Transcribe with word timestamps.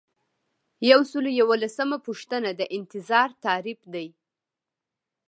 یو 0.91 1.01
سل 1.11 1.25
او 1.29 1.37
یوولسمه 1.39 1.97
پوښتنه 2.07 2.49
د 2.59 2.61
انتظار 2.77 3.29
تعریف 3.45 3.79
دی. 3.93 4.07